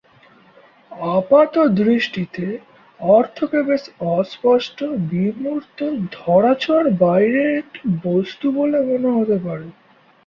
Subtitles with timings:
[1.11, 2.45] আপাতদৃষ্টিতে
[2.99, 3.83] অর্থকে বেশ
[4.11, 4.77] অস্পষ্ট,
[5.09, 5.79] বিমূর্ত,
[6.17, 9.67] ধরা-ছোঁয়ার বাইরের একটি বস্তু বলে মনে হতে পারে।